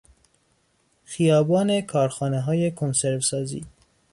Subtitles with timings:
[1.05, 3.65] خیابان کارخانههای کنسرو سازی